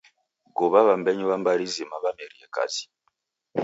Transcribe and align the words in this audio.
Guw'a 0.55 0.79
w'ambenyu 0.87 1.25
w'a 1.29 1.37
mbari 1.41 1.65
zima 1.73 1.95
w'amerie 2.03 2.45
kazi. 2.55 2.83